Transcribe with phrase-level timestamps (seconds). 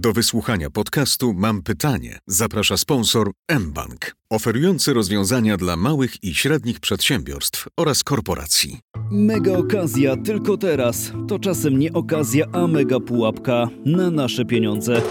[0.00, 2.18] Do wysłuchania podcastu Mam pytanie.
[2.26, 8.78] Zaprasza sponsor mBank, oferujący rozwiązania dla małych i średnich przedsiębiorstw oraz korporacji.
[9.10, 11.12] Mega okazja tylko teraz.
[11.28, 15.02] To czasem nie okazja, a mega pułapka na nasze pieniądze.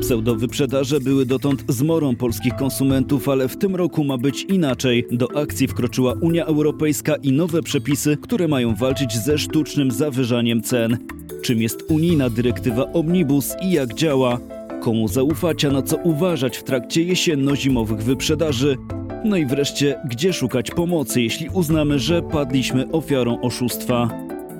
[0.00, 5.06] Pseudowyprzedaże były dotąd zmorą polskich konsumentów, ale w tym roku ma być inaczej.
[5.10, 10.98] Do akcji wkroczyła Unia Europejska i nowe przepisy, które mają walczyć ze sztucznym zawyżaniem cen.
[11.42, 14.38] Czym jest unijna dyrektywa Omnibus i jak działa?
[14.80, 18.76] Komu zaufać, a na co uważać w trakcie jesienno-zimowych wyprzedaży?
[19.24, 24.08] No i wreszcie, gdzie szukać pomocy, jeśli uznamy, że padliśmy ofiarą oszustwa?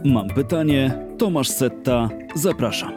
[0.05, 2.93] Mam pytanie, Tomasz Setta, zapraszam.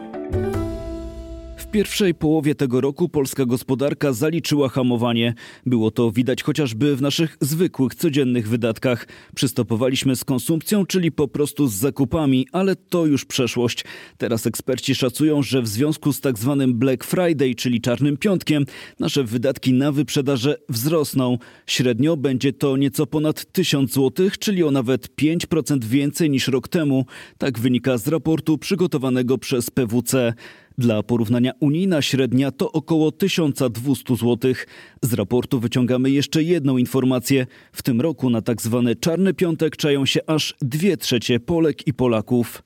[1.66, 5.34] W pierwszej połowie tego roku polska gospodarka zaliczyła hamowanie.
[5.66, 9.06] Było to widać chociażby w naszych zwykłych, codziennych wydatkach.
[9.34, 13.84] Przystopowaliśmy z konsumpcją, czyli po prostu z zakupami, ale to już przeszłość.
[14.18, 18.64] Teraz eksperci szacują, że w związku z tak zwanym Black Friday, czyli czarnym piątkiem,
[19.00, 21.38] nasze wydatki na wyprzedaże wzrosną.
[21.66, 27.06] Średnio będzie to nieco ponad 1000 zł, czyli o nawet 5% więcej niż rok temu.
[27.38, 30.34] Tak wynika z raportu przygotowanego przez PWC.
[30.78, 34.54] Dla porównania unijna średnia to około 1200 zł.
[35.02, 37.46] Z raportu wyciągamy jeszcze jedną informację.
[37.72, 41.94] W tym roku na tak zwany czarny piątek czają się aż dwie trzecie Polek i
[41.94, 42.62] Polaków.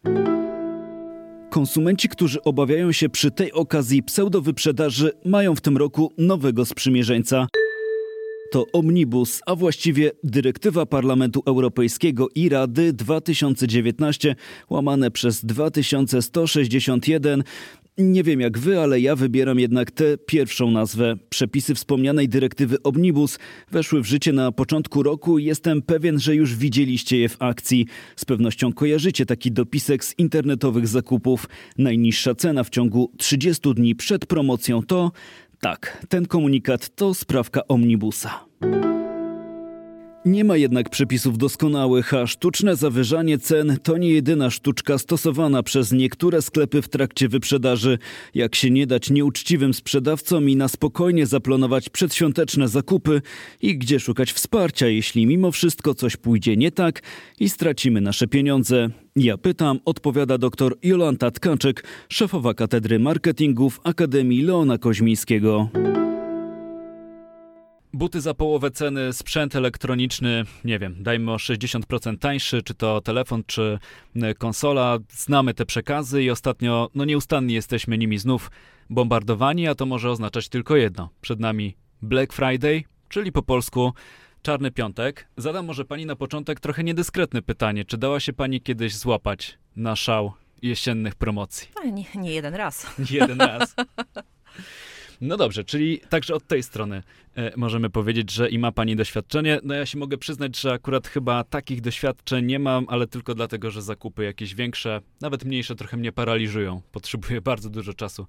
[1.50, 7.46] Konsumenci, którzy obawiają się przy tej okazji pseudowyprzedaży, mają w tym roku nowego sprzymierzeńca
[8.50, 14.36] to Omnibus, a właściwie Dyrektywa Parlamentu Europejskiego i Rady 2019
[14.70, 17.44] łamane przez 2161
[18.02, 21.16] nie wiem jak wy, ale ja wybieram jednak tę pierwszą nazwę.
[21.30, 23.38] Przepisy wspomnianej dyrektywy Omnibus
[23.70, 27.86] weszły w życie na początku roku i jestem pewien, że już widzieliście je w akcji.
[28.16, 31.48] Z pewnością kojarzycie taki dopisek z internetowych zakupów.
[31.78, 35.12] Najniższa cena w ciągu 30 dni przed promocją to...
[35.60, 38.40] Tak, ten komunikat to sprawka Omnibusa.
[40.24, 45.92] Nie ma jednak przepisów doskonałych, a sztuczne zawyżanie cen to nie jedyna sztuczka stosowana przez
[45.92, 47.98] niektóre sklepy w trakcie wyprzedaży.
[48.34, 53.22] Jak się nie dać nieuczciwym sprzedawcom i na spokojnie zaplanować przedświąteczne zakupy
[53.62, 57.02] i gdzie szukać wsparcia, jeśli mimo wszystko coś pójdzie nie tak
[57.38, 58.88] i stracimy nasze pieniądze.
[59.16, 65.68] Ja pytam, odpowiada dr Jolanta Tkaczek, szefowa Katedry Marketingu w Akademii Leona Koźmińskiego.
[67.92, 73.42] Buty za połowę ceny, sprzęt elektroniczny, nie wiem, dajmy o 60% tańszy, czy to telefon,
[73.46, 73.78] czy
[74.16, 74.98] e, konsola.
[75.08, 78.50] Znamy te przekazy i ostatnio, no nieustannie jesteśmy nimi znów
[78.90, 81.08] bombardowani, a to może oznaczać tylko jedno.
[81.20, 83.92] Przed nami Black Friday, czyli po polsku
[84.42, 85.28] Czarny Piątek.
[85.36, 87.84] Zadam może pani na początek trochę niedyskretne pytanie.
[87.84, 91.68] Czy dała się pani kiedyś złapać na szał jesiennych promocji?
[91.92, 92.86] Nie, nie jeden raz.
[92.98, 93.74] Nie jeden raz.
[95.20, 97.02] No dobrze, czyli także od tej strony
[97.36, 99.60] e, możemy powiedzieć, że i ma pani doświadczenie.
[99.62, 103.70] No ja się mogę przyznać, że akurat chyba takich doświadczeń nie mam, ale tylko dlatego,
[103.70, 106.80] że zakupy jakieś większe, nawet mniejsze trochę mnie paraliżują.
[106.92, 108.26] Potrzebuję bardzo dużo czasu,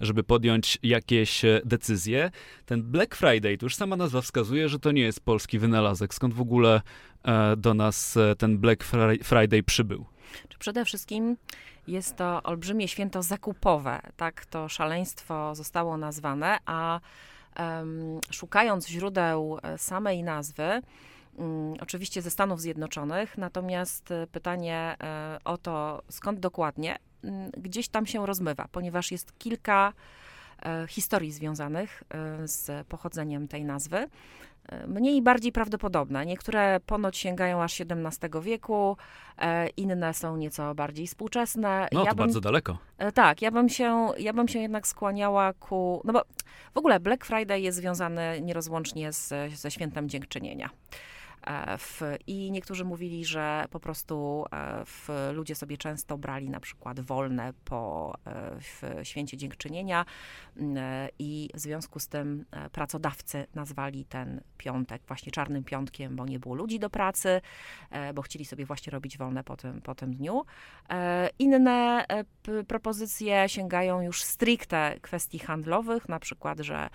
[0.00, 2.30] żeby podjąć jakieś e, decyzje.
[2.66, 6.14] Ten Black Friday, to już sama nazwa wskazuje, że to nie jest polski wynalazek.
[6.14, 6.80] Skąd w ogóle
[7.24, 8.84] e, do nas ten Black
[9.22, 10.06] Friday przybył?
[10.58, 11.36] Przede wszystkim
[11.86, 17.00] jest to olbrzymie święto zakupowe, tak to szaleństwo zostało nazwane, a
[17.58, 20.82] um, szukając źródeł e, samej nazwy,
[21.34, 25.08] um, oczywiście ze Stanów Zjednoczonych, natomiast e, pytanie um,
[25.44, 29.92] o to, skąd dokładnie, mm, gdzieś tam się rozmywa, ponieważ jest kilka
[30.88, 32.02] historii związanych
[32.44, 34.08] z pochodzeniem tej nazwy
[34.86, 36.26] mniej i bardziej prawdopodobne.
[36.26, 38.96] Niektóre ponoć sięgają aż XVII wieku,
[39.38, 41.88] e, inne są nieco bardziej współczesne.
[41.92, 42.78] No, ja to bym, bardzo daleko.
[42.98, 46.02] E, tak, ja bym, się, ja bym się jednak skłaniała ku...
[46.04, 46.22] No bo
[46.74, 50.70] w ogóle Black Friday jest związany nierozłącznie z, ze świętem dziękczynienia.
[51.46, 56.60] E, w, I niektórzy mówili, że po prostu e, w, ludzie sobie często brali na
[56.60, 60.04] przykład wolne po e, w święcie dziękczynienia
[61.18, 66.54] i w związku z tym pracodawcy nazwali ten piątek właśnie czarnym piątkiem, bo nie było
[66.54, 67.40] ludzi do pracy,
[68.14, 70.44] bo chcieli sobie właśnie robić wolne po tym, po tym dniu.
[71.38, 72.06] Inne
[72.68, 76.90] propozycje sięgają już stricte kwestii handlowych, na przykład, że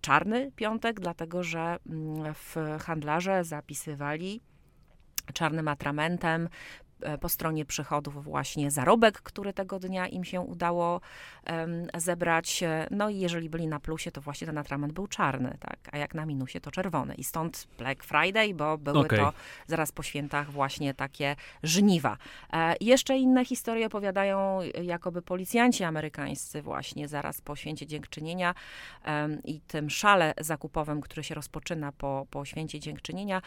[0.00, 4.40] czarny piątek, dlatego że mm, w handlarze zapisywali
[5.32, 6.48] czarnym atramentem
[7.20, 11.00] po stronie przychodów właśnie zarobek, który tego dnia im się udało
[11.94, 12.64] zebrać.
[12.90, 15.78] No i jeżeli byli na plusie, to właśnie ten atrament był czarny, tak?
[15.92, 17.14] a jak na minusie, to czerwony.
[17.14, 19.18] I stąd Black Friday, bo były okay.
[19.18, 19.32] to
[19.66, 22.16] zaraz po świętach właśnie takie żniwa.
[22.52, 28.54] E, jeszcze inne historie opowiadają jakoby policjanci amerykańscy właśnie zaraz po święcie dziękczynienia
[29.44, 33.42] i tym szale zakupowym, który się rozpoczyna po, po święcie dziękczynienia,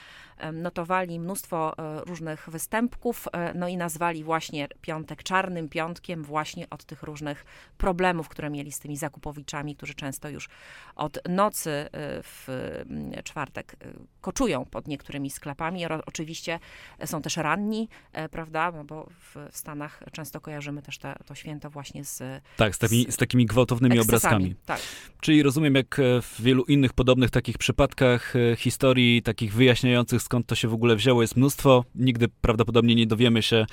[0.54, 6.86] notowali mnóstwo e, różnych występków, e, no i nazwali właśnie piątek czarnym piątkiem właśnie od
[6.86, 7.46] tych różnych
[7.78, 10.50] problemów, które mieli z tymi zakupowiczami, którzy często już
[10.96, 11.90] od nocy e,
[12.24, 13.76] w mm, czwartek
[14.22, 15.86] koczują pod niektórymi sklepami.
[16.06, 16.60] Oczywiście
[17.06, 17.90] są też ranni,
[18.32, 22.44] prawda, no bo w, w Stanach często kojarzymy też te, to święto właśnie z...
[22.58, 24.56] Tak, z takimi, z takimi gwałtownymi obrazkami.
[24.66, 24.80] Tak.
[25.22, 30.68] Czyli rozumiem, jak w wielu innych podobnych takich przypadkach historii, takich wyjaśniających skąd to się
[30.68, 31.86] w ogóle wzięło jest mnóstwo.
[31.96, 33.66] Nigdy prawdopodobnie nie dowiemy się,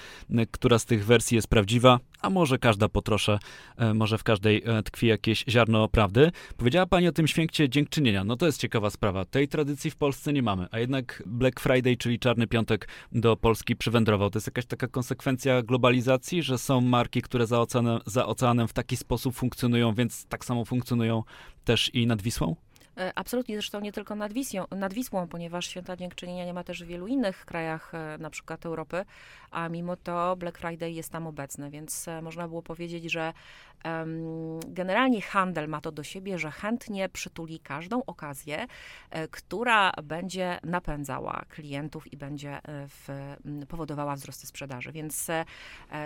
[0.51, 3.39] która z tych wersji jest prawdziwa, a może każda po trosze,
[3.77, 6.33] e, może w każdej e, tkwi jakieś ziarno prawdy.
[6.57, 8.25] Powiedziała pani o tym święcie dziękczynienia.
[8.25, 9.25] No to jest ciekawa sprawa.
[9.25, 13.77] Tej tradycji w Polsce nie mamy, a jednak Black Friday, czyli Czarny Piątek do Polski
[13.77, 14.31] przywędrował.
[14.31, 18.73] To jest jakaś taka konsekwencja globalizacji, że są marki, które za oceanem, za oceanem w
[18.73, 21.23] taki sposób funkcjonują, więc tak samo funkcjonują
[21.65, 22.57] też i nad Wisłą?
[23.01, 26.85] E, absolutnie, zresztą nie tylko nad, Wisją, nad Wisłą, ponieważ Święta Dziękczynienia nie ma też
[26.85, 29.05] w wielu innych krajach, e, na przykład Europy,
[29.51, 33.33] a mimo to Black Friday jest tam obecny, więc e, można było powiedzieć, że
[34.67, 38.67] generalnie handel ma to do siebie, że chętnie przytuli każdą okazję,
[39.31, 43.09] która będzie napędzała klientów i będzie w,
[43.69, 44.93] powodowała wzrosty sprzedaży.
[44.93, 45.29] Więc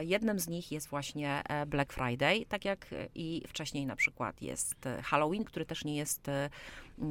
[0.00, 5.44] jednym z nich jest właśnie Black Friday, tak jak i wcześniej na przykład jest Halloween,
[5.44, 6.30] który też nie jest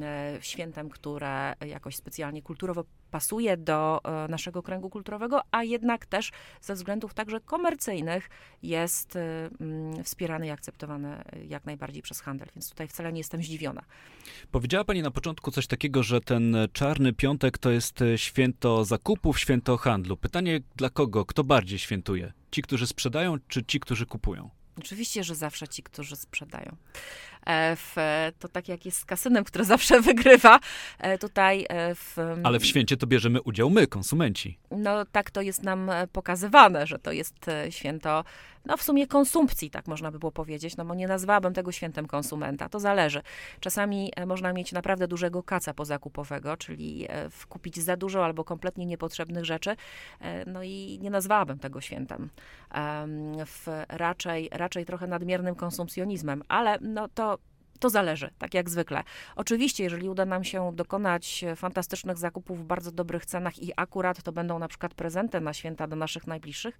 [0.02, 2.84] E, świętem, które jakoś specjalnie kulturowo
[3.14, 8.30] pasuje do e, naszego kręgu kulturowego, a jednak też ze względów także komercyjnych
[8.62, 13.42] jest e, mm, wspierany i akceptowany jak najbardziej przez handel, więc tutaj wcale nie jestem
[13.42, 13.82] zdziwiona.
[14.50, 19.76] Powiedziała Pani na początku coś takiego, że ten czarny piątek to jest święto zakupów, święto
[19.76, 20.16] handlu.
[20.16, 21.24] Pytanie dla kogo?
[21.24, 22.32] Kto bardziej świętuje?
[22.50, 24.50] Ci, którzy sprzedają, czy ci, którzy kupują?
[24.78, 26.76] Oczywiście, że zawsze ci, którzy sprzedają.
[27.46, 27.96] E, w,
[28.38, 30.60] to tak jak jest z kasynem, który zawsze wygrywa.
[30.98, 32.16] E, tutaj e, w...
[32.42, 34.58] Ale w święcie to bierzemy udział my, konsumenci.
[34.70, 38.24] No tak to jest nam pokazywane, że to jest święto
[38.66, 42.06] no w sumie konsumpcji, tak można by było powiedzieć, no bo nie nazwałabym tego świętem
[42.06, 43.22] konsumenta, to zależy.
[43.60, 47.08] Czasami można mieć naprawdę dużego kaca pozakupowego, czyli
[47.48, 49.76] kupić za dużo albo kompletnie niepotrzebnych rzeczy,
[50.46, 52.30] no i nie nazwałabym tego świętem.
[53.46, 57.33] W raczej, raczej trochę nadmiernym konsumpcjonizmem, ale no to
[57.78, 59.04] to zależy, tak jak zwykle.
[59.36, 64.32] Oczywiście, jeżeli uda nam się dokonać fantastycznych zakupów w bardzo dobrych cenach i akurat to
[64.32, 66.78] będą na przykład prezenty na święta do naszych najbliższych,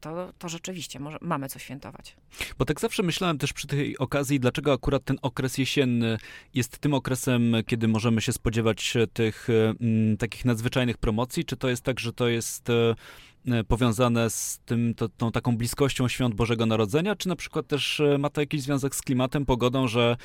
[0.00, 2.16] to, to rzeczywiście może, mamy co świętować.
[2.58, 6.18] Bo tak zawsze myślałem też przy tej okazji, dlaczego akurat ten okres jesienny
[6.54, 11.44] jest tym okresem, kiedy możemy się spodziewać tych m, mm, takich nadzwyczajnych promocji?
[11.44, 12.94] Czy to jest tak, że to jest e,
[13.68, 18.18] powiązane z tym, to, tą taką bliskością świąt Bożego Narodzenia, czy na przykład też e,
[18.18, 20.16] ma to jakiś związek z klimatem, pogodą, że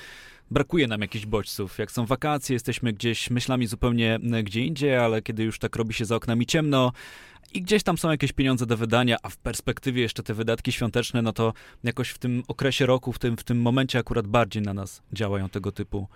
[0.51, 1.77] brakuje nam jakichś bodźców.
[1.77, 5.93] Jak są wakacje, jesteśmy gdzieś myślami zupełnie e, gdzie indziej, ale kiedy już tak robi
[5.93, 6.91] się za oknami ciemno,
[7.53, 11.21] i gdzieś tam są jakieś pieniądze do wydania, a w perspektywie jeszcze te wydatki świąteczne,
[11.21, 11.53] no to
[11.83, 15.49] jakoś w tym okresie roku, w tym, w tym momencie akurat bardziej na nas działają
[15.49, 16.07] tego typu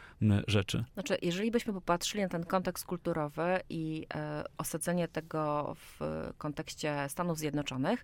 [0.47, 0.83] rzeczy.
[0.93, 5.99] Znaczy, jeżeli byśmy popatrzyli na ten kontekst kulturowy i e, osadzenie tego w
[6.37, 8.03] kontekście Stanów Zjednoczonych,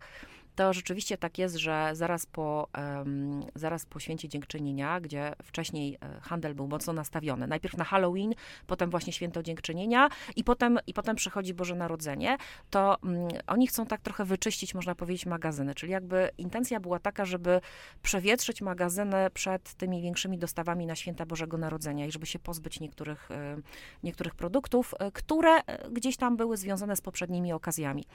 [0.57, 6.19] to rzeczywiście tak jest, że zaraz po, um, zaraz po święcie dziękczynienia, gdzie wcześniej e,
[6.21, 8.34] handel był mocno nastawiony, najpierw na Halloween,
[8.67, 12.38] potem właśnie święto dziękczynienia i potem, i potem przychodzi Boże Narodzenie,
[12.70, 17.25] to um, oni chcą tak trochę wyczyścić, można powiedzieć, magazyny, czyli jakby intencja była taka,
[17.25, 17.62] żeby
[18.01, 23.31] przewietrzyć magazyny przed tymi większymi dostawami na święta Bożego Narodzenia i żeby się pozbyć niektórych,
[23.31, 23.58] e,
[24.03, 28.05] niektórych produktów, e, które gdzieś tam były związane z poprzednimi okazjami.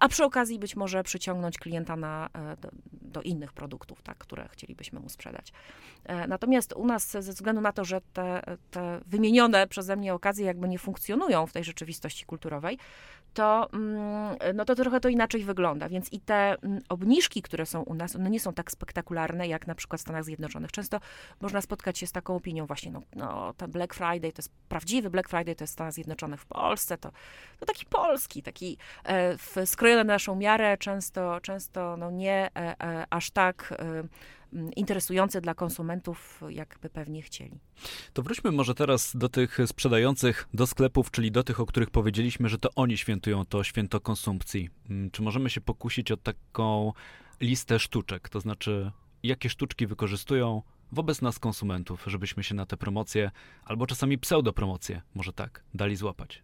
[0.00, 4.18] A przy okazji być może przyciągnąć klientów klienta na, e, do, do, innych produktów, tak,
[4.18, 5.52] które chcielibyśmy mu sprzedać.
[6.04, 10.46] E, natomiast u nas, ze względu na to, że te, te wymienione przeze mnie okazje
[10.46, 12.78] jakby nie funkcjonują w tej rzeczywistości kulturowej,
[13.34, 15.88] to, mm, no to trochę to inaczej wygląda.
[15.88, 19.66] Więc i te mm, obniżki, które są u nas, one nie są tak spektakularne jak
[19.66, 20.72] na przykład w Stanach Zjednoczonych.
[20.72, 21.00] Często
[21.40, 25.10] można spotkać się z taką opinią właśnie, no, no ten Black Friday to jest prawdziwy
[25.10, 27.10] Black Friday, to jest Stanach Zjednoczonych w Polsce, to,
[27.60, 32.50] to taki polski, taki e, skrojony na naszą miarę, często, często no, nie
[33.10, 33.74] aż tak
[34.76, 37.60] interesujące dla konsumentów, jakby pewnie chcieli.
[38.12, 42.48] To wróćmy może teraz do tych sprzedających do sklepów, czyli do tych, o których powiedzieliśmy,
[42.48, 44.70] że to oni świętują to święto konsumpcji.
[44.90, 46.92] Mm, czy możemy się pokusić o taką
[47.40, 48.28] listę sztuczek?
[48.28, 48.92] To znaczy,
[49.22, 53.30] jakie sztuczki wykorzystują wobec nas konsumentów, żebyśmy się na te promocje,
[53.64, 56.42] albo czasami pseudopromocje, może tak, dali złapać?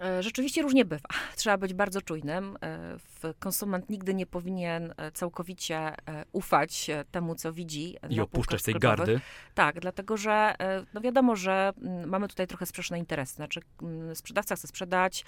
[0.00, 1.08] E, rzeczywiście różnie bywa.
[1.36, 2.58] Trzeba być bardzo czujnym.
[2.62, 5.94] E, konsument nigdy nie powinien e, całkowicie
[6.32, 7.96] ufać temu, co widzi.
[8.10, 9.20] I opuszczać tej gardy.
[9.54, 10.54] Tak, dlatego że
[10.94, 13.34] no wiadomo, że mm, mamy tutaj trochę sprzeczne interesy.
[13.34, 15.24] Znaczy, mm, sprzedawca chce sprzedać,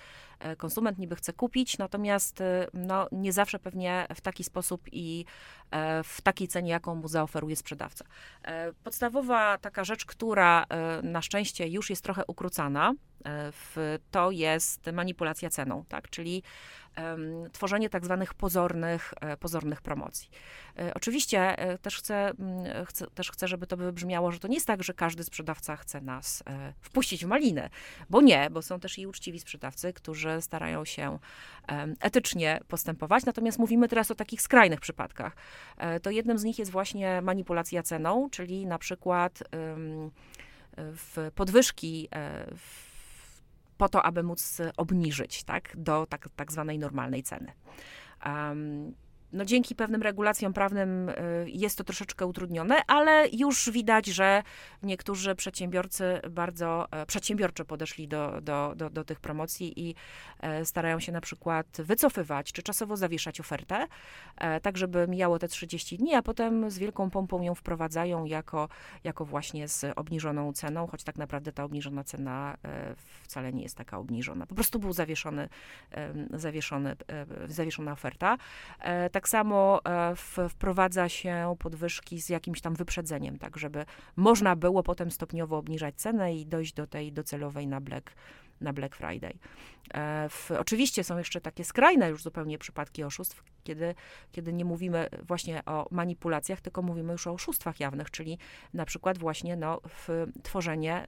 [0.58, 2.42] konsument niby chce kupić, natomiast
[2.74, 5.24] no, nie zawsze pewnie w taki sposób i
[6.04, 8.04] w takiej cenie, jaką mu zaoferuje sprzedawca.
[8.84, 10.66] Podstawowa taka rzecz, która
[11.02, 12.94] na szczęście już jest trochę ukrócana,
[13.52, 16.10] w, to jest manipulacja ceną, tak?
[16.10, 16.42] czyli
[16.98, 20.30] um, tworzenie tak zwanych pozornych, e, pozornych promocji.
[20.78, 22.32] E, oczywiście e, też chcę,
[22.86, 26.00] chcę, też chcę, żeby to wybrzmiało, że to nie jest tak, że każdy sprzedawca chce
[26.00, 26.42] nas
[26.80, 27.70] wpuścić w malinę,
[28.10, 31.18] bo nie, bo są też i uczciwi sprzedawcy, którzy starają się
[32.00, 35.36] etycznie postępować, natomiast mówimy teraz o takich skrajnych przypadkach.
[36.02, 39.42] To jednym z nich jest właśnie manipulacja ceną, czyli na przykład
[40.76, 42.08] w podwyżki
[42.56, 42.87] w
[43.78, 47.52] po to, aby móc obniżyć tak, do tak, tak zwanej normalnej ceny.
[48.26, 48.94] Um,
[49.32, 51.14] no dzięki pewnym regulacjom prawnym y,
[51.46, 54.42] jest to troszeczkę utrudnione, ale już widać, że
[54.82, 59.94] niektórzy przedsiębiorcy bardzo e, przedsiębiorczo podeszli do, do, do, do tych promocji i
[60.40, 63.86] e, starają się na przykład wycofywać czy czasowo zawieszać ofertę,
[64.36, 68.68] e, tak żeby mijało te 30 dni, a potem z wielką pompą ją wprowadzają jako,
[69.04, 72.56] jako właśnie z obniżoną ceną, choć tak naprawdę ta obniżona cena
[73.22, 74.46] wcale nie jest taka obniżona.
[74.46, 75.48] Po prostu był zawieszony,
[76.30, 76.96] zawieszony,
[77.48, 78.36] zawieszona oferta
[79.26, 83.84] samo e, wprowadza się podwyżki z jakimś tam wyprzedzeniem, tak żeby
[84.16, 88.14] można było potem stopniowo obniżać cenę i dojść do tej docelowej na Black
[88.60, 89.38] na Black Friday.
[89.94, 93.94] E, w, oczywiście są jeszcze takie skrajne już zupełnie przypadki oszustw, kiedy,
[94.32, 98.38] kiedy nie mówimy właśnie o manipulacjach, tylko mówimy już o oszustwach jawnych, czyli
[98.74, 99.80] na przykład właśnie no,
[100.42, 101.06] tworzenie,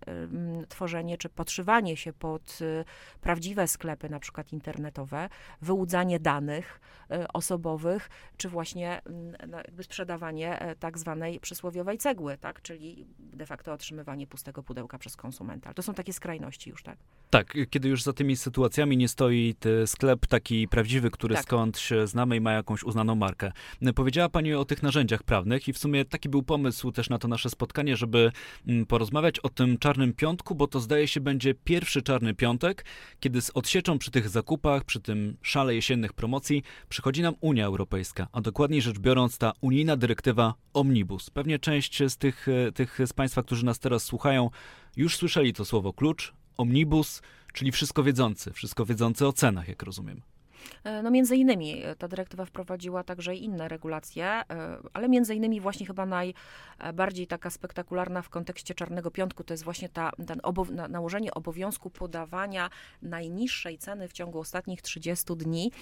[0.68, 2.84] tworzenie czy podszywanie się pod y,
[3.20, 5.28] prawdziwe sklepy, na przykład internetowe,
[5.62, 6.80] wyłudzanie danych
[7.12, 9.02] y, osobowych, czy właśnie
[9.48, 14.98] no, jakby sprzedawanie e, tak zwanej przysłowiowej cegły, tak, czyli de facto otrzymywanie pustego pudełka
[14.98, 15.74] przez konsumenta.
[15.74, 16.98] To są takie skrajności już, tak?
[17.30, 19.54] Tak, kiedy już za tymi sytuacjami nie stoi
[19.86, 21.44] sklep taki prawdziwy, który tak.
[21.44, 23.52] skąd się znamy i ma jakąś uznaną markę.
[23.94, 27.28] Powiedziała Pani o tych narzędziach prawnych i w sumie taki był pomysł też na to
[27.28, 28.32] nasze spotkanie, żeby
[28.66, 32.84] mm, porozmawiać o tym czarnym piątku, bo to zdaje się będzie pierwszy czarny piątek,
[33.20, 38.28] kiedy z odsieczą przy tych zakupach, przy tym szale jesiennych promocji przychodzi nam Unia Europejska,
[38.32, 41.30] a dokładniej rzecz biorąc ta unijna dyrektywa Omnibus.
[41.30, 44.50] Pewnie część z tych, e, tych z Państwa, którzy nas teraz słuchają,
[44.96, 50.22] już słyszeli to słowo klucz, omnibus, czyli wszystko wiedzący, wszystko wiedzący o cenach, jak rozumiem.
[50.84, 54.44] E, no między innymi e, ta dyrektywa wprowadziła także inne regulacje, e,
[54.92, 59.88] ale między innymi właśnie chyba najbardziej taka spektakularna w kontekście Czarnego Piątku to jest właśnie
[59.88, 62.70] ta, ten obow nałożenie obowiązku podawania
[63.02, 65.72] najniższej ceny w ciągu ostatnich 30 dni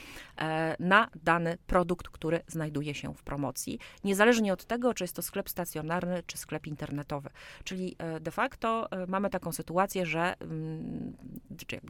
[0.78, 5.48] na dany produkt, który znajduje się w promocji, niezależnie od tego, czy jest to sklep
[5.48, 7.30] stacjonarny, czy sklep internetowy.
[7.64, 11.16] Czyli de facto mamy taką sytuację, że mm,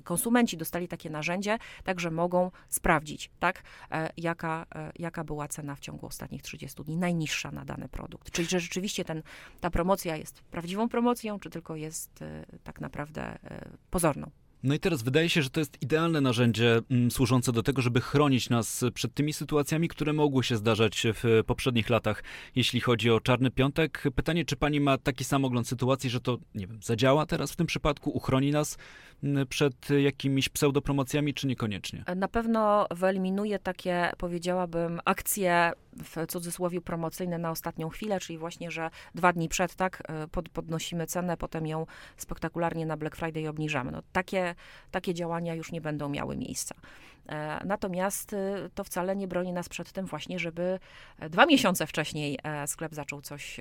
[0.05, 5.81] konsumenci dostali takie narzędzie, także mogą sprawdzić, tak, e, jaka, e, jaka była cena w
[5.81, 8.31] ciągu ostatnich 30 dni, najniższa na dany produkt.
[8.31, 9.23] Czyli, że rzeczywiście ten,
[9.61, 13.39] ta promocja jest prawdziwą promocją, czy tylko jest e, tak naprawdę
[13.91, 14.31] pozorną.
[14.63, 18.01] No i teraz wydaje się, że to jest idealne narzędzie mm, służące do tego, żeby
[18.01, 22.23] chronić nas przed tymi sytuacjami, które mogły się zdarzać w poprzednich latach,
[22.57, 24.05] jeśli chodzi o Czarny Piątek.
[24.15, 27.57] Pytanie, czy pani ma taki sam ogląd sytuacji, że to, nie wiem, zadziała teraz w
[27.57, 28.79] tym przypadku, uchroni nas
[29.49, 32.05] przed jakimiś pseudopromocjami, czy niekoniecznie?
[32.17, 35.73] Na pewno wyeliminuje takie, powiedziałabym, akcje
[36.05, 40.49] w cudzysłowie promocyjne na ostatnią chwilę, czyli właśnie, że dwa dni przed, tak, e, pod,
[40.49, 41.87] podnosimy cenę, potem ją
[42.17, 43.93] spektakularnie na Black Friday obniżamy.
[43.93, 44.55] No, takie,
[44.91, 46.75] takie działania już nie będą miały miejsca.
[47.29, 48.37] E, natomiast y,
[48.75, 50.79] to wcale nie broni nas przed tym właśnie, żeby
[51.19, 53.61] e, dwa miesiące wcześniej e, sklep zaczął coś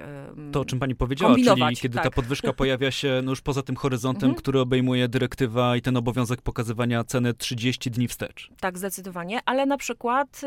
[0.51, 2.03] To, o czym pani powiedziała, czyli kiedy tak.
[2.03, 4.41] ta podwyżka pojawia się no już poza tym horyzontem, mhm.
[4.41, 8.49] który obejmuje dyrektywa i ten obowiązek pokazywania ceny 30 dni wstecz.
[8.59, 10.41] Tak, zdecydowanie, ale na przykład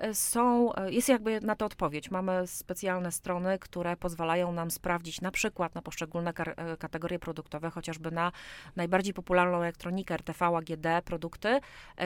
[0.00, 2.10] y, są, jest jakby na to odpowiedź.
[2.10, 6.32] Mamy specjalne strony, które pozwalają nam sprawdzić na przykład na poszczególne
[6.78, 8.32] kategorie produktowe, chociażby na
[8.76, 11.60] najbardziej popularną elektronikę RTV, AGD, produkty,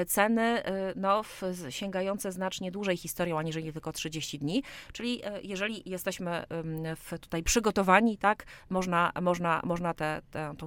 [0.07, 0.63] ceny ceny
[0.97, 1.23] no,
[1.71, 4.63] sięgające znacznie dłużej historią, aniżeli tylko 30 dni.
[4.93, 6.45] Czyli jeżeli jesteśmy
[6.97, 10.21] w, tutaj przygotowani, tak, można, można, można tę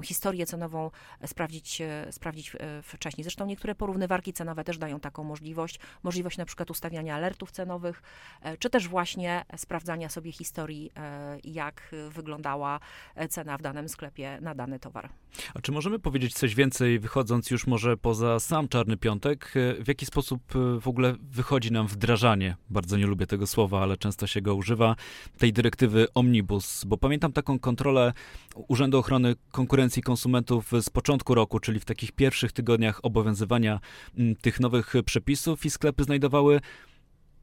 [0.04, 0.92] historię cenową
[1.26, 3.24] sprawdzić, sprawdzić wcześniej.
[3.24, 5.80] Zresztą niektóre porównywarki cenowe też dają taką możliwość.
[6.04, 8.02] Możliwość na przykład ustawiania alertów cenowych,
[8.60, 10.92] czy też właśnie sprawdzania sobie historii,
[11.44, 12.80] jak wyglądała
[13.30, 15.10] cena w danym sklepie na dany towar.
[15.54, 20.06] A czy możemy powiedzieć coś więcej, wychodząc już może poza sam Czarny Piątek, w jaki
[20.06, 24.42] sposób e, w ogóle wychodzi nam wdrażanie, bardzo nie lubię tego słowa, ale często się
[24.42, 24.96] go używa,
[25.38, 28.14] tej dyrektywy Omnibus, bo pamiętam taką kontrolę
[28.68, 33.80] Urzędu Ochrony Konkurencji Konsumentów z początku roku, czyli w takich pierwszych tygodniach obowiązywania
[34.42, 36.62] tych nowych przepisów i sklepy znajdowały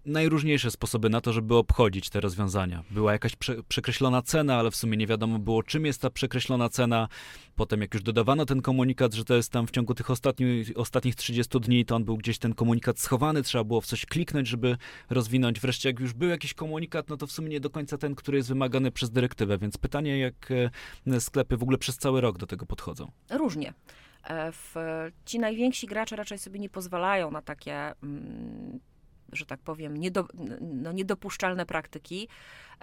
[0.08, 2.84] najróżniejsze sposoby na to, żeby obchodzić te rozwiązania.
[2.90, 6.68] Była jakaś prze, przekreślona cena, ale w sumie nie wiadomo było, czym jest ta przekreślona
[6.68, 7.08] cena.
[7.56, 11.14] Potem, jak już dodawano ten komunikat, że to jest tam w ciągu tych ostatni, ostatnich
[11.14, 14.76] 30 dni, to on był gdzieś ten komunikat schowany, trzeba było w coś kliknąć, żeby
[15.10, 15.60] rozwinąć.
[15.60, 18.36] Wreszcie, jak już był jakiś komunikat, no to w sumie nie do końca ten, który
[18.36, 19.58] jest wymagany przez dyrektywę.
[19.58, 20.50] Więc pytanie, jak
[21.06, 23.10] e, sklepy w ogóle przez cały rok do tego podchodzą?
[23.30, 23.74] Różnie.
[24.24, 24.74] E, w,
[25.24, 27.92] ci najwięksi gracze raczej sobie nie pozwalają na takie.
[28.02, 28.80] Mm,
[29.32, 30.28] że tak powiem, niedo,
[30.60, 32.28] no, niedopuszczalne praktyki.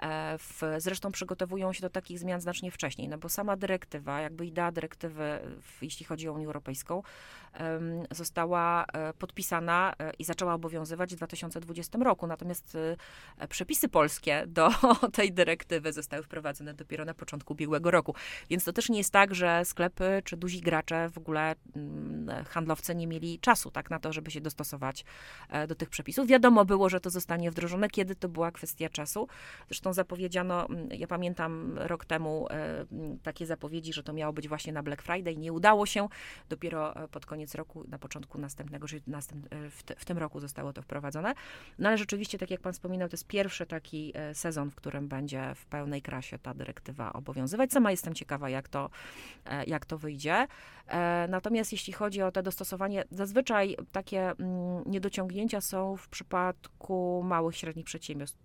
[0.02, 4.46] E, w, zresztą przygotowują się do takich zmian znacznie wcześniej, no bo sama dyrektywa, jakby
[4.46, 5.38] idea dyrektywy,
[5.82, 7.02] jeśli chodzi o Unię Europejską,
[8.10, 12.26] została e, podpisana e, i zaczęła obowiązywać w 2020 roku.
[12.26, 12.78] Natomiast
[13.48, 14.70] przepisy polskie do
[15.12, 18.14] tej dyrektywy zostały wprowadzone dopiero na początku ubiegłego roku.
[18.50, 22.94] Więc to też nie jest tak, że sklepy czy duzi gracze, w ogóle mm, handlowcy
[22.94, 25.04] nie mieli czasu tak na to, żeby się dostosować
[25.68, 26.26] do tych przepisów.
[26.26, 29.28] Wiadomo było, że to zostanie wdrożone, kiedy to była kwestia czasu.
[29.68, 34.32] Zresztą Zresztą zapowiedziano, mm, ja pamiętam rok temu e, mm, takie zapowiedzi, że to miało
[34.32, 35.36] być właśnie na Black Friday.
[35.36, 36.08] Nie udało się.
[36.48, 40.82] Dopiero e, pod koniec roku, na początku następnego, e, w, te, tym roku zostało to
[40.82, 41.34] wprowadzone.
[41.78, 45.52] No ale rzeczywiście, tak jak pan wspominał, to jest pierwszy taki sezon, w którym będzie
[45.54, 47.72] w pełnej krasie ta dyrektywa obowiązywać.
[47.72, 48.90] Sama jestem ciekawa, jak to,
[49.66, 50.46] jak to wyjdzie.
[51.28, 57.86] Natomiast jeśli chodzi o to dostosowanie, zazwyczaj takie mm, niedociągnięcia są w przypadku małych średnich
[57.86, 58.38] przedsiębiorstw,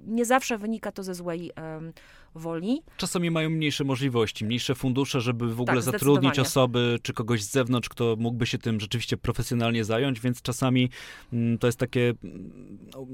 [0.00, 1.92] nie zawsze wynika to ze złej um,
[2.34, 2.82] woli.
[2.96, 7.50] Czasami mają mniejsze możliwości, mniejsze fundusze, żeby w ogóle tak, zatrudnić osoby, czy kogoś z
[7.50, 10.90] zewnątrz, kto mógłby się tym rzeczywiście profesjonalnie zająć, więc czasami
[11.32, 12.14] mm, to jest takie,
[12.94, 13.06] no,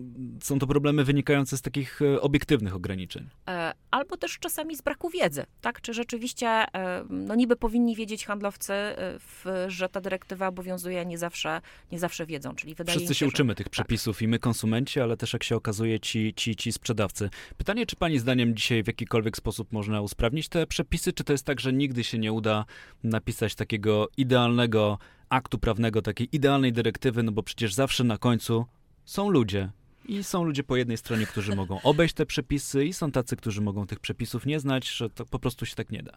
[0.42, 3.28] są to problemy wynikające z takich e, obiektywnych ograniczeń.
[3.48, 5.80] E, albo też czasami z braku wiedzy, tak?
[5.80, 8.72] Czy rzeczywiście, e, no niby powinni wiedzieć handlowcy,
[9.18, 11.60] w, że ta dyrektywa obowiązuje, nie zawsze,
[11.92, 13.72] nie zawsze wiedzą, czyli wydaje Wszyscy się, się uczymy tych tak.
[13.72, 14.22] przepisów tak.
[14.22, 17.30] i my konsumenci, ale też jak się okazuje ci, ci, ci sprzedawcy.
[17.56, 21.46] Pytanie, czy pani zdaniem dzisiaj w jakikolwiek sposób można usprawnić te przepisy, czy to jest
[21.46, 22.64] tak, że nigdy się nie uda
[23.04, 28.66] napisać takiego idealnego aktu prawnego, takiej idealnej dyrektywy, no bo przecież zawsze na końcu
[29.04, 29.70] są ludzie,
[30.08, 33.60] i są ludzie po jednej stronie, którzy mogą obejść te przepisy, i są tacy, którzy
[33.60, 36.12] mogą tych przepisów nie znać, że to po prostu się tak nie da.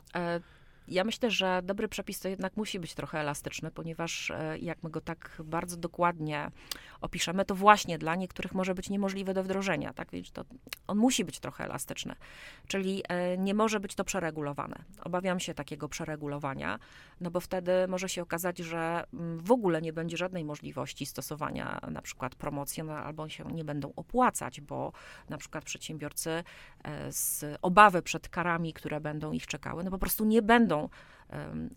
[0.88, 4.90] Ja myślę, że dobry przepis to jednak musi być trochę elastyczny, ponieważ e, jak my
[4.90, 6.52] go tak bardzo dokładnie
[7.02, 10.12] opiszemy, to właśnie dla niektórych może być niemożliwe do wdrożenia, tak?
[10.12, 10.46] Więc to
[10.88, 12.16] on musi być trochę elastyczny,
[12.68, 14.84] czyli e, nie może być to przeregulowane.
[15.04, 16.80] Obawiam się takiego przeregulowania,
[17.22, 21.80] no bo wtedy może się okazać, że mm, w ogóle nie będzie żadnej możliwości stosowania
[21.92, 24.92] na przykład promocji, no, albo się nie będą opłacać, bo
[25.30, 26.44] na przykład przedsiębiorcy
[26.84, 30.77] e, z obawy przed karami, które będą ich czekały, no po prostu nie będą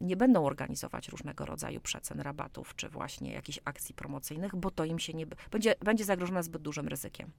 [0.01, 4.99] nie będą organizować różnego rodzaju przecen, rabatów, czy właśnie jakichś akcji promocyjnych, bo to im
[4.99, 7.31] się nie będzie, będzie zagrożone zbyt dużym ryzykiem.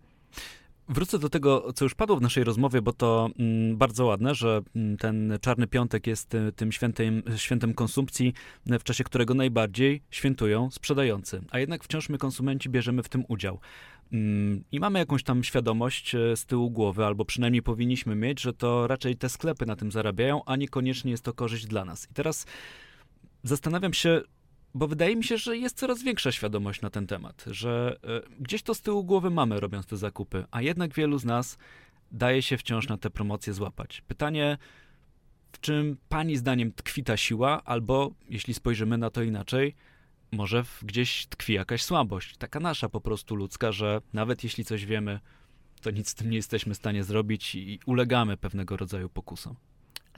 [0.89, 4.61] Wrócę do tego, co już padło w naszej rozmowie, bo to mm, bardzo ładne, że
[4.75, 8.33] mm, ten czarny piątek jest y, tym świętym, świętem konsumpcji,
[8.65, 11.41] w czasie którego najbardziej świętują sprzedający.
[11.51, 13.59] A jednak wciąż my, konsumenci, bierzemy w tym udział.
[14.11, 18.53] Mm, I mamy jakąś tam świadomość e, z tyłu głowy, albo przynajmniej powinniśmy mieć, że
[18.53, 22.07] to raczej te sklepy na tym zarabiają, a niekoniecznie jest to korzyść dla nas.
[22.11, 22.45] I teraz
[23.43, 24.21] zastanawiam się,
[24.73, 28.63] bo wydaje mi się, że jest coraz większa świadomość na ten temat, że e, gdzieś
[28.63, 31.57] to z tyłu głowy mamy, robiąc te zakupy, a jednak wielu z nas
[32.11, 34.03] daje się wciąż na te promocje złapać.
[34.07, 34.57] Pytanie,
[35.51, 39.75] w czym pani zdaniem tkwi ta siła, albo jeśli spojrzymy na to inaczej,
[40.31, 45.19] może gdzieś tkwi jakaś słabość, taka nasza po prostu ludzka, że nawet jeśli coś wiemy,
[45.81, 49.55] to nic z tym nie jesteśmy w stanie zrobić i ulegamy pewnego rodzaju pokusom.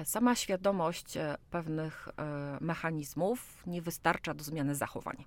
[0.03, 5.25] Sama świadomość e, pewnych e, mechanizmów nie wystarcza do zmiany zachowań.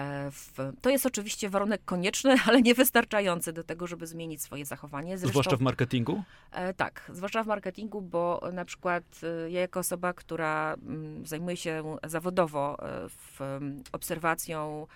[0.00, 5.18] E, w, to jest oczywiście warunek konieczny, ale niewystarczający do tego, żeby zmienić swoje zachowanie.
[5.18, 6.22] Zresztą, zwłaszcza w marketingu?
[6.52, 11.56] E, tak, zwłaszcza w marketingu, bo na przykład e, ja jako osoba, która mm, zajmuje
[11.56, 12.76] się zawodowo
[13.08, 13.58] w,
[13.92, 14.86] obserwacją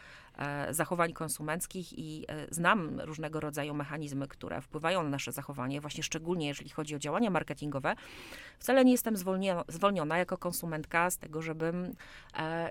[0.71, 6.71] zachowań konsumenckich i znam różnego rodzaju mechanizmy, które wpływają na nasze zachowanie, właśnie szczególnie jeżeli
[6.71, 7.95] chodzi o działania marketingowe.
[8.59, 9.17] Wcale nie jestem
[9.69, 11.95] zwolniona, jako konsumentka z tego, żebym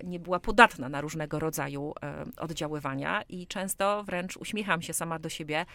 [0.03, 1.93] nie była podatna na różnego rodzaju
[2.37, 5.65] oddziaływania i często wręcz uśmiecham się sama do siebie,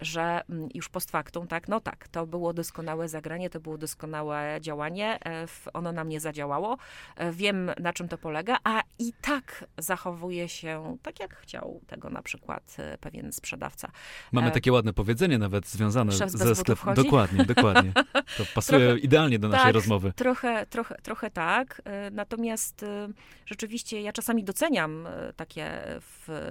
[0.00, 4.58] że mm, już post factum, tak, no tak, to było doskonałe zagranie, to było doskonałe
[4.60, 5.18] działanie,
[5.72, 6.78] ono na mnie zadziałało,
[7.32, 12.22] wiem na czym to polega, a i tak zachowuje się tak, jak chciał tego na
[12.22, 13.90] przykład e, pewien sprzedawca.
[14.32, 16.94] Mamy e, takie ładne powiedzenie nawet związane ze sklepem.
[16.94, 17.92] Dokładnie, dokładnie.
[18.36, 20.12] To pasuje trochę, idealnie do naszej tak, rozmowy.
[20.16, 21.82] Trochę, trochę, trochę tak.
[21.84, 22.84] E, natomiast
[23.46, 25.70] rzeczywiście ja czasami doceniam takie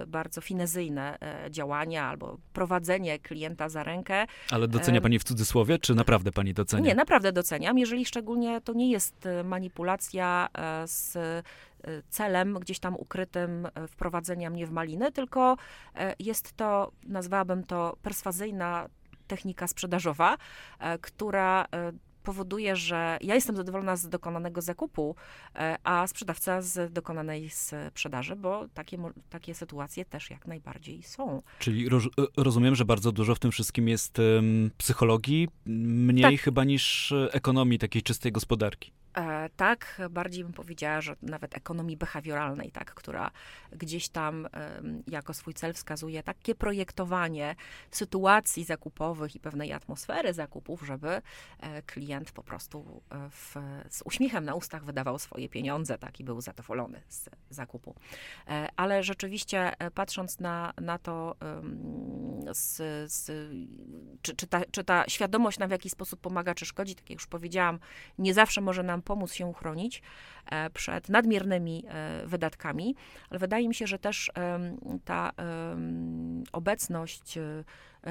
[0.07, 1.17] bardzo finezyjne
[1.49, 4.25] działania albo prowadzenie klienta za rękę.
[4.51, 6.83] Ale docenia pani w cudzysłowie, czy naprawdę pani docenia?
[6.83, 10.49] Nie, naprawdę doceniam, jeżeli szczególnie to nie jest manipulacja
[10.85, 11.17] z
[12.09, 17.97] celem gdzieś tam ukrytym y, wprowadzenia mnie w maliny, tylko y, jest to, nazwałabym to
[18.01, 18.89] perswazyjna
[19.27, 20.37] technika sprzedażowa,
[21.01, 21.67] która
[22.23, 25.15] powoduje, że ja jestem zadowolona z dokonanego zakupu,
[25.83, 28.97] a sprzedawca z dokonanej sprzedaży, bo takie,
[29.29, 31.41] takie sytuacje też jak najbardziej są.
[31.59, 32.03] Czyli roz,
[32.37, 36.41] rozumiem, że bardzo dużo w tym wszystkim jest um, psychologii, mniej tak.
[36.41, 38.91] chyba niż ekonomii takiej czystej gospodarki.
[39.17, 43.31] E, tak, bardziej bym powiedziała, że nawet ekonomii behawioralnej, tak, która
[43.71, 44.47] gdzieś tam
[45.07, 47.55] jako swój cel wskazuje takie projektowanie
[47.91, 51.21] sytuacji zakupowych i pewnej atmosfery zakupów, żeby
[51.59, 53.55] e, klient po prostu e, w,
[53.89, 57.95] z uśmiechem na ustach wydawał swoje pieniądze, tak, i był zadowolony z zakupu.
[58.75, 61.35] Ale rzeczywiście patrząc na, na to,
[62.51, 62.77] z,
[63.13, 63.25] z,
[64.21, 67.19] czy, czy, ta, czy ta świadomość nam w jakiś sposób pomaga, czy szkodzi, tak jak
[67.19, 67.79] już powiedziałam,
[68.17, 70.01] nie zawsze może nam pomóc się uchronić
[70.45, 72.95] e, przed nadmiernymi e, wydatkami,
[73.29, 74.31] ale wydaje mi się, że też
[75.05, 75.31] ta
[76.51, 77.63] obecność e,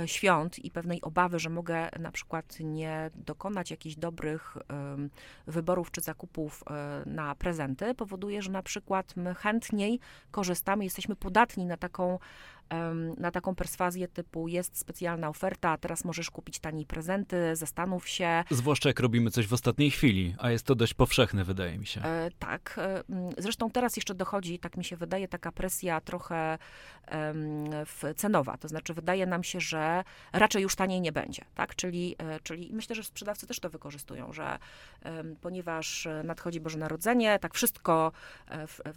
[0.07, 4.57] świąt i pewnej obawy, że mogę na przykład nie dokonać jakichś dobrych
[5.47, 6.65] wyborów czy zakupów
[7.07, 12.19] na prezenty, powoduje, że na przykład my chętniej korzystamy, jesteśmy podatni na taką
[13.18, 18.44] na taką perswazję typu jest specjalna oferta, teraz możesz kupić taniej prezenty, zastanów się.
[18.50, 22.03] Zwłaszcza jak robimy coś w ostatniej chwili, a jest to dość powszechne, wydaje mi się.
[22.03, 22.77] E, tak.
[22.79, 23.03] E,
[23.38, 26.59] zresztą teraz jeszcze dochodzi, tak mi się wydaje, taka presja trochę
[28.16, 28.57] cenowa.
[28.57, 31.74] To znaczy wydaje nam się, że raczej już taniej nie będzie, tak?
[31.74, 34.59] Czyli, e, czyli myślę, że sprzedawcy też to wykorzystują, że
[35.40, 38.12] ponieważ nadchodzi Boże Narodzenie, tak wszystko,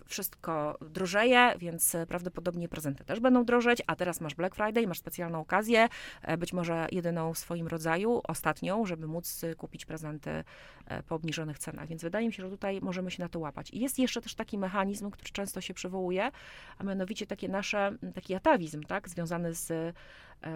[0.06, 3.57] wszystko drożeje, więc prawdopodobnie prezenty też będą droższe
[3.88, 5.90] a teraz masz Black Friday, masz specjalną okazję,
[6.22, 10.44] e, być może jedyną w swoim rodzaju, ostatnią, żeby móc y, kupić prezenty
[10.88, 11.88] e, po obniżonych cenach.
[11.88, 13.72] Więc wydaje mi się, że tutaj możemy się na to łapać.
[13.72, 16.32] I jest jeszcze też taki mechanizm, który często się przywołuje,
[16.78, 19.96] a mianowicie takie nasze, taki atawizm, tak, związany z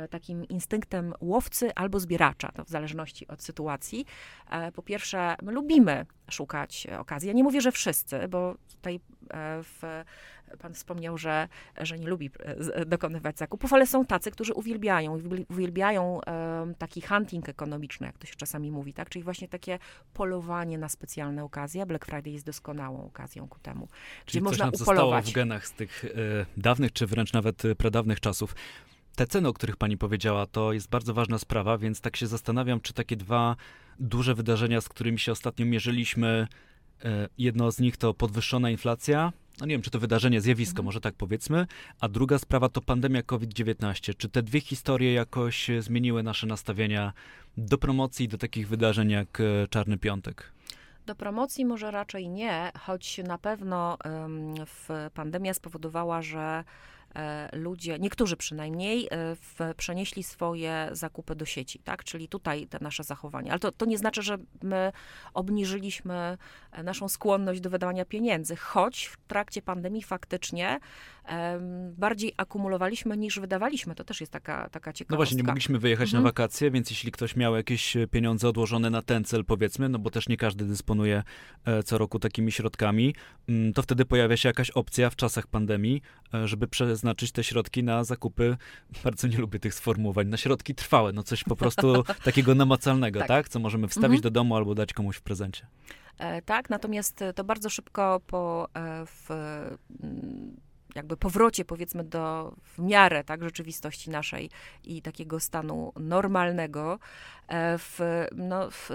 [0.09, 4.05] takim instynktem łowcy albo zbieracza, to w zależności od sytuacji.
[4.73, 7.27] Po pierwsze, my lubimy szukać okazji.
[7.27, 8.99] Ja nie mówię, że wszyscy, bo tutaj
[9.63, 10.03] w
[10.59, 11.47] Pan wspomniał, że,
[11.81, 16.19] że nie lubi e, dokonywać zakupów, ale są tacy, którzy uwielbiają, uwielbiają
[16.77, 19.09] taki hunting ekonomiczny, jak to się czasami mówi, tak?
[19.09, 19.79] Czyli właśnie takie
[20.13, 21.85] polowanie na specjalne okazje.
[21.85, 23.87] Black Friday jest doskonałą okazją ku temu,
[24.25, 25.31] Czyli gdzie można nam upolować.
[25.31, 26.09] w genach z tych e,
[26.57, 28.55] dawnych, czy wręcz nawet e, pradawnych czasów.
[29.15, 32.81] Te ceny, o których pani powiedziała, to jest bardzo ważna sprawa, więc tak się zastanawiam,
[32.81, 33.55] czy takie dwa
[33.99, 36.47] duże wydarzenia, z którymi się ostatnio mierzyliśmy,
[37.37, 40.85] jedno z nich to podwyższona inflacja, no nie wiem, czy to wydarzenie, zjawisko, mhm.
[40.85, 41.67] może tak powiedzmy,
[41.99, 44.13] a druga sprawa to pandemia COVID-19.
[44.17, 47.13] Czy te dwie historie jakoś zmieniły nasze nastawienia
[47.57, 50.51] do promocji, do takich wydarzeń jak e, Czarny Piątek?
[51.05, 53.97] Do promocji może raczej nie, choć na pewno
[54.65, 57.00] w pandemia spowodowała, że E,
[57.53, 62.03] ludzie, niektórzy przynajmniej, e, w, przenieśli swoje zakupy do sieci, tak?
[62.03, 63.51] Czyli tutaj te nasze zachowania.
[63.51, 64.91] Ale to, to nie znaczy, że my
[65.33, 66.37] obniżyliśmy
[66.71, 70.79] e, naszą skłonność do wydawania pieniędzy, choć w trakcie pandemii faktycznie
[71.91, 73.95] bardziej akumulowaliśmy niż wydawaliśmy.
[73.95, 75.13] To też jest taka, taka ciekawostka.
[75.13, 76.23] No właśnie, nie mogliśmy wyjechać mhm.
[76.23, 80.09] na wakacje, więc jeśli ktoś miał jakieś pieniądze odłożone na ten cel, powiedzmy, no bo
[80.09, 81.23] też nie każdy dysponuje
[81.85, 83.15] co roku takimi środkami,
[83.49, 86.01] mm, to wtedy pojawia się jakaś opcja w czasach pandemii,
[86.45, 88.57] żeby przez przeznaczyć te środki na zakupy,
[89.03, 93.27] bardzo nie lubię tych sformułowań, na środki trwałe, no coś po prostu takiego namacalnego, tak.
[93.27, 93.49] tak?
[93.49, 94.21] Co możemy wstawić mhm.
[94.21, 95.67] do domu albo dać komuś w prezencie.
[96.17, 99.31] E, tak, natomiast to bardzo szybko po e, w,
[100.03, 100.57] mm,
[100.95, 104.49] jakby powrocie, powiedzmy, do w miarę tak, rzeczywistości naszej
[104.83, 106.99] i takiego stanu normalnego,
[107.47, 107.99] e, w,
[108.35, 108.89] no, w,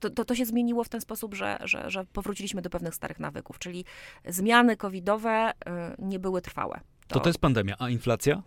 [0.00, 3.20] to, to, to, się zmieniło w ten sposób, że, że, że powróciliśmy do pewnych starych
[3.20, 3.84] nawyków, czyli
[4.24, 5.52] zmiany covidowe
[5.98, 6.80] nie były trwałe.
[7.08, 8.42] To to jest pandemia, a inflacja?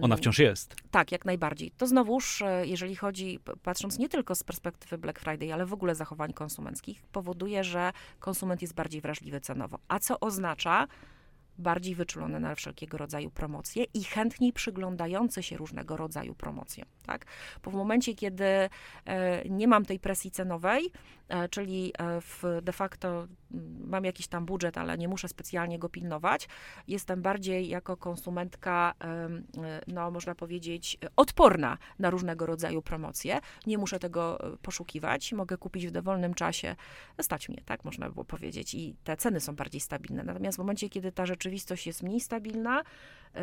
[0.00, 0.76] Ona wciąż jest.
[0.90, 1.70] Tak, jak najbardziej.
[1.70, 5.94] To znowuż, e, jeżeli chodzi, patrząc nie tylko z perspektywy Black Friday, ale w ogóle
[5.94, 9.78] zachowań konsumenckich, powoduje, że konsument jest bardziej wrażliwy cenowo.
[9.88, 10.86] A co oznacza,
[11.58, 16.86] bardziej wyczulone na wszelkiego rodzaju promocje i chętniej przyglądające się różnego rodzaju promocjom.
[17.06, 17.26] Tak?
[17.62, 18.68] Bo w momencie, kiedy e,
[19.48, 20.90] nie mam tej presji cenowej,
[21.50, 21.92] czyli
[22.44, 26.48] e, de facto mm, mam jakiś tam budżet, ale nie muszę specjalnie go pilnować,
[26.88, 28.94] jestem bardziej jako konsumentka,
[29.86, 33.40] no można powiedzieć, odporna na różnego rodzaju promocje.
[33.66, 36.76] Nie muszę tego poszukiwać, mogę kupić w dowolnym czasie.
[37.20, 38.74] Stać mnie, tak można było powiedzieć.
[38.74, 40.22] I te ceny są bardziej stabilne.
[40.22, 42.82] Natomiast w momencie, kiedy ta rzeczywistość jest mniej stabilna,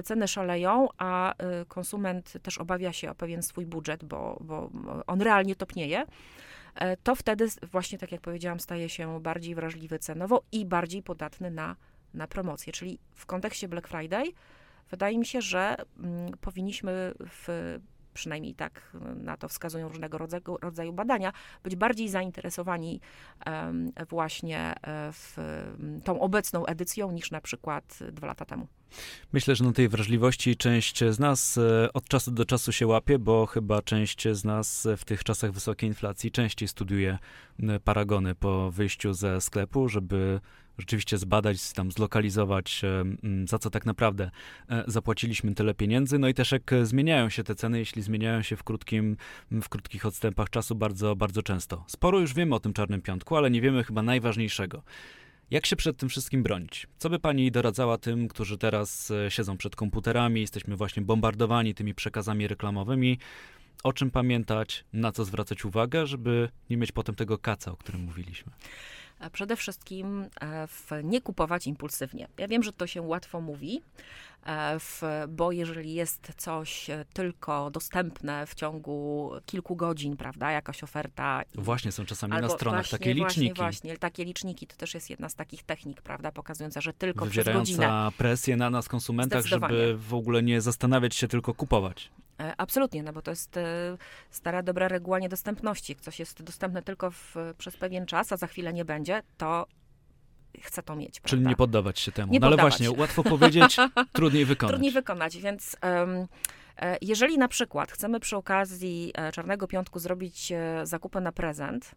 [0.04, 1.34] ceny szaleją, a
[1.68, 4.70] konsument też obawia się o pewien swój budżet, bo, bo
[5.08, 6.06] on realnie topnieje, e,
[7.04, 11.76] to wtedy właśnie, tak jak powiedziałam, staje się bardziej wrażliwy cenowo i bardziej podatny na,
[12.14, 12.74] na promocję.
[12.74, 14.24] Czyli w kontekście Black Friday
[14.90, 17.78] wydaje mi się, że mm, powinniśmy w
[18.14, 23.02] przynajmniej tak na to wskazują różnego rodzaju, rodzaju badania, być bardziej zainteresowani
[24.10, 25.38] właśnie e, w
[26.04, 28.68] tą obecną edycją niż na przykład dwa lata temu.
[29.34, 33.20] Myślę, że na tej wrażliwości część z nas e, od czasu do czasu się łapie,
[33.20, 37.18] bo chyba część z nas w tych czasach wysokiej inflacji częściej studiuje
[37.84, 40.40] paragony po wyjściu ze sklepu, żeby
[40.82, 43.04] rzeczywiście zbadać, tam zlokalizować, e,
[43.48, 44.32] za co tak naprawdę
[44.70, 46.20] e, zapłaciliśmy tyle pieniędzy.
[46.20, 49.18] No i też jak zmieniają się te ceny, jeśli zmieniają się w, krótkim,
[49.52, 51.84] w krótkich odstępach czasu bardzo, bardzo często.
[51.88, 54.84] Sporo już wiemy o tym czarnym piątku, ale nie wiemy chyba najważniejszego.
[55.52, 56.88] Jak się przed tym wszystkim bronić?
[56.98, 61.94] Co by pani doradzała tym, którzy teraz e, siedzą przed komputerami, jesteśmy właśnie bombardowani tymi
[61.94, 63.18] przekazami reklamowymi?
[63.84, 68.02] O czym pamiętać, na co zwracać uwagę, żeby nie mieć potem tego kaca, o którym
[68.02, 68.52] mówiliśmy?
[69.30, 72.28] Przede wszystkim e, w nie kupować impulsywnie.
[72.38, 73.82] Ja wiem, że to się łatwo mówi,
[74.46, 80.84] e, w, bo jeżeli jest coś e, tylko dostępne w ciągu kilku godzin, prawda, jakaś
[80.84, 81.42] oferta.
[81.56, 83.54] Właśnie, są czasami na stronach właśnie, takie liczniki.
[83.54, 87.26] Właśnie, właśnie, takie liczniki to też jest jedna z takich technik, prawda, pokazująca, że tylko
[87.26, 88.10] przez godzinę.
[88.18, 92.12] presję na nas, konsumentach, żeby w ogóle nie zastanawiać się, tylko kupować.
[92.42, 93.98] E, absolutnie, no bo to jest e,
[94.30, 95.96] stara, dobra reguła niedostępności.
[95.96, 99.66] Coś jest dostępne tylko w, przez pewien czas, a za chwilę nie będzie, to
[100.62, 101.20] chcę to mieć.
[101.20, 101.30] Prawda?
[101.30, 102.34] Czyli nie poddawać się temu.
[102.34, 103.78] Nie no ale właśnie, łatwo powiedzieć,
[104.14, 104.72] trudniej wykonać.
[104.72, 106.28] Trudniej wykonać, więc um,
[107.02, 111.92] jeżeli na przykład chcemy przy okazji Czarnego Piątku zrobić zakupy na prezent,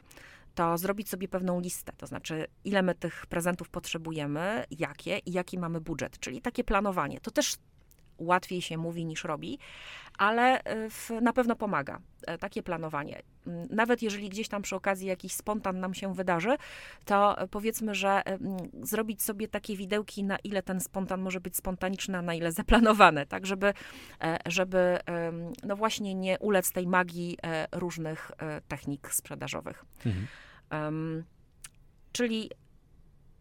[0.55, 5.59] to zrobić sobie pewną listę, to znaczy ile my tych prezentów potrzebujemy, jakie i jaki
[5.59, 7.21] mamy budżet, czyli takie planowanie.
[7.21, 7.57] To też
[8.19, 9.59] łatwiej się mówi niż robi,
[10.19, 13.23] ale e, w, na pewno pomaga e, takie planowanie.
[13.47, 16.57] Mm, nawet jeżeli gdzieś tam przy okazji jakiś spontan nam się wydarzy,
[17.05, 18.23] to powiedzmy, że
[18.83, 23.27] zrobić sobie takie widełki, na ile ten spontan może być spontaniczny, a na ile zaplanowane,
[23.27, 23.73] tak, żeby,
[24.23, 24.99] e, żeby
[25.63, 27.39] no właśnie nie ulec tej magii
[27.73, 28.31] różnych
[28.69, 29.85] technik sprzedażowych.
[30.07, 30.27] Mhm.
[30.71, 31.25] Um,
[32.13, 32.51] czyli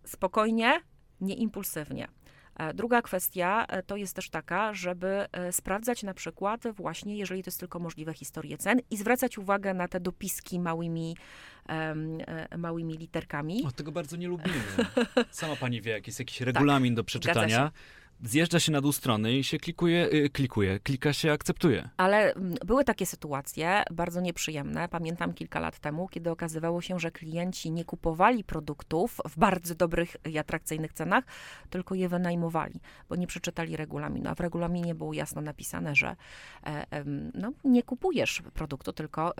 [0.06, 0.82] spokojnie,
[1.22, 2.08] nieimpulsywnie.
[2.56, 7.44] E, druga kwestia e, to jest też taka, żeby e, sprawdzać na przykład właśnie, jeżeli
[7.44, 11.18] to jest tylko możliwe, historię cen i zwracać uwagę na te dopiski małymi,
[12.58, 13.64] małymi literkami.
[13.68, 14.56] O, tego bardzo nie lubimy.
[15.32, 17.72] Sama pani wie, jak jest jakiś regulamin tak, do przeczytania
[18.24, 21.90] zjeżdża się na dół strony i się klikuje, y, klikuje, klika się, akceptuje.
[21.98, 24.90] Ale mm, były takie sytuacje bardzo nieprzyjemne.
[24.90, 30.16] Pamiętam kilka lat temu, kiedy okazywało się, że klienci nie kupowali produktów w bardzo dobrych
[30.26, 31.24] i atrakcyjnych cenach,
[31.70, 34.30] tylko je wynajmowali, bo nie przeczytali regulaminu.
[34.30, 36.16] A w regulaminie było jasno napisane, że
[36.66, 39.34] e, no, nie kupujesz produktu, tylko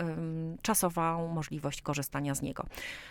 [0.62, 2.66] czasową możliwość korzystania z niego.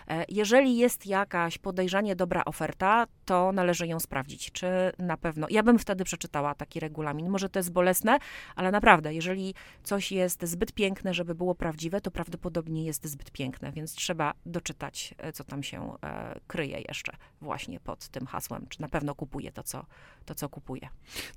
[0.07, 4.67] E, jeżeli jest jakaś podejrzanie dobra oferta, to należy ją sprawdzić, czy
[4.99, 5.47] na pewno.
[5.49, 7.29] Ja bym wtedy przeczytała taki regulamin.
[7.29, 8.19] Może to jest bolesne,
[8.55, 13.71] ale naprawdę, jeżeli coś jest zbyt piękne, żeby było prawdziwe, to prawdopodobnie jest zbyt piękne,
[13.71, 18.81] więc trzeba doczytać, e, co tam się e, kryje jeszcze właśnie pod tym hasłem, czy
[18.81, 19.85] na pewno kupuje to, co,
[20.25, 20.89] to, co kupuje.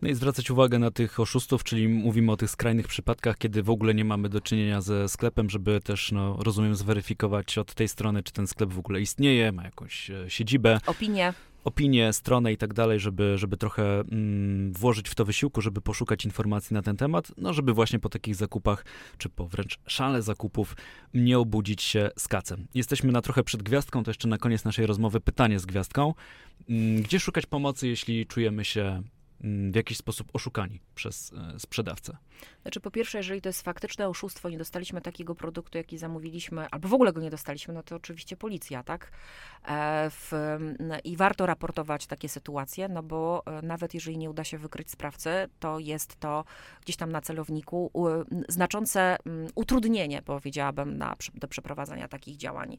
[0.02, 3.70] No i zwracać uwagę na tych oszustów, czyli mówimy o tych skrajnych przypadkach, kiedy w
[3.70, 8.22] ogóle nie mamy do czynienia ze sklepem, żeby też, no, rozumiem, zweryfikować od tej strony,
[8.22, 10.80] czy ten sklep w ogóle istnieje, ma jakąś e, siedzibę.
[10.86, 11.32] Opinię
[11.66, 16.24] opinię, stronę i tak dalej, żeby, żeby trochę mm, włożyć w to wysiłku, żeby poszukać
[16.24, 18.84] informacji na ten temat, no żeby właśnie po takich zakupach,
[19.18, 20.76] czy po wręcz szale zakupów
[21.14, 22.66] nie obudzić się z kacem.
[22.74, 26.14] Jesteśmy na trochę przed gwiazdką, to jeszcze na koniec naszej rozmowy pytanie z gwiazdką.
[26.68, 29.02] Mm, gdzie szukać pomocy, jeśli czujemy się
[29.40, 30.80] mm, w jakiś sposób oszukani?
[30.96, 32.16] Przez sprzedawcę?
[32.62, 36.88] Znaczy, po pierwsze, jeżeli to jest faktyczne oszustwo, nie dostaliśmy takiego produktu, jaki zamówiliśmy, albo
[36.88, 39.10] w ogóle go nie dostaliśmy, no to oczywiście policja, tak?
[39.68, 40.32] E, w,
[41.04, 45.30] I warto raportować takie sytuacje, no bo e, nawet jeżeli nie uda się wykryć sprawcy,
[45.60, 46.44] to jest to
[46.82, 47.90] gdzieś tam na celowniku
[48.48, 52.78] znaczące um, utrudnienie, powiedziałabym, na, do przeprowadzania takich działań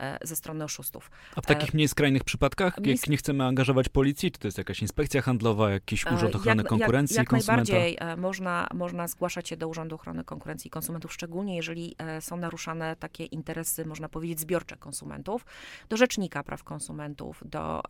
[0.00, 1.10] e, ze strony oszustów.
[1.36, 4.82] A w takich mniej skrajnych przypadkach, jak nie chcemy angażować policji, czy to jest jakaś
[4.82, 7.42] inspekcja handlowa, jakiś urząd ochrony jak, konkurencji jak, jak?
[7.58, 12.96] Najbardziej można, można zgłaszać się do Urzędu Ochrony Konkurencji i Konsumentów, szczególnie jeżeli są naruszane
[12.96, 15.46] takie interesy, można powiedzieć, zbiorcze konsumentów,
[15.88, 17.82] do Rzecznika Praw Konsumentów, do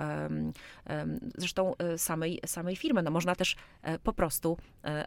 [1.38, 3.02] zresztą samej, samej firmy.
[3.02, 3.56] No, można też
[4.02, 4.56] po prostu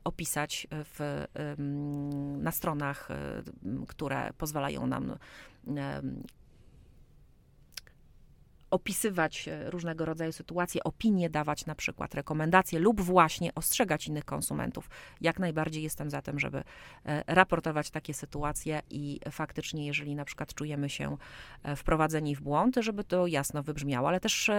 [0.04, 1.26] opisać w,
[2.38, 3.08] na stronach,
[3.88, 5.18] które pozwalają nam
[8.72, 14.90] opisywać e, różnego rodzaju sytuacje, opinie dawać na przykład, rekomendacje lub właśnie ostrzegać innych konsumentów.
[15.22, 16.64] Jak najbardziej jestem za tym, żeby
[17.06, 21.18] e, raportować takie sytuacje i faktycznie, jeżeli na przykład czujemy się
[21.64, 24.52] e, wprowadzeni w błąd, żeby to jasno wybrzmiało, ale też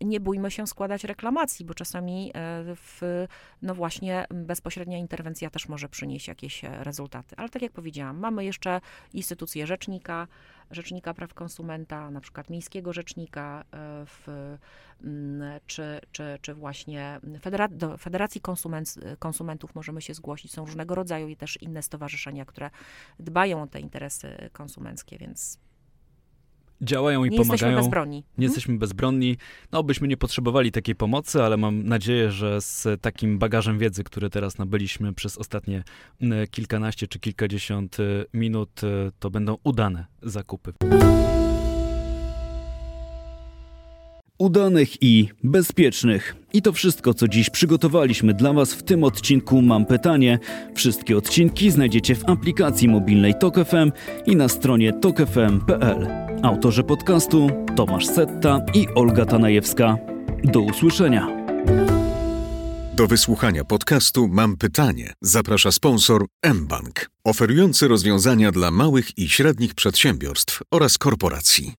[0.00, 2.32] nie bójmy się składać reklamacji, bo czasami
[2.76, 3.26] w,
[3.62, 7.36] no właśnie bezpośrednia interwencja też może przynieść jakieś rezultaty.
[7.36, 8.80] Ale tak jak powiedziałam, mamy jeszcze
[9.14, 10.26] instytucję rzecznika,
[10.70, 14.28] Rzecznika Praw Konsumenta, na przykład Miejskiego Rzecznika, e, w,
[15.04, 20.52] mm, czy, czy, czy właśnie Federa do Federacji Konsument Konsumentów możemy się zgłosić.
[20.52, 22.70] Są różnego rodzaju i też inne stowarzyszenia, które
[23.18, 25.58] dbają o te interesy konsumenckie, więc
[26.82, 27.52] działają i nie pomagają.
[27.52, 28.16] Jesteśmy bezbronni.
[28.16, 28.42] Nie hmm?
[28.42, 29.36] jesteśmy bezbronni.
[29.72, 34.30] No, byśmy nie potrzebowali takiej pomocy, ale mam nadzieję, że z takim bagażem wiedzy, który
[34.30, 35.84] teraz nabyliśmy przez ostatnie
[36.50, 40.72] kilkanaście czy kilkadziesiąt y, minut, y, to będą udane zakupy.
[44.38, 46.36] Udanych i bezpiecznych.
[46.52, 50.38] I to wszystko, co dziś przygotowaliśmy dla Was w tym odcinku Mam Pytanie.
[50.74, 53.92] Wszystkie odcinki znajdziecie w aplikacji mobilnej TokFM
[54.26, 56.06] i na stronie tokefm.pl.
[56.42, 59.96] Autorzy podcastu Tomasz Setta i Olga Tanajewska.
[60.44, 61.28] Do usłyszenia.
[62.94, 65.12] Do wysłuchania podcastu Mam pytanie.
[65.22, 71.74] Zaprasza sponsor mBank, oferujący rozwiązania dla małych i średnich przedsiębiorstw oraz korporacji.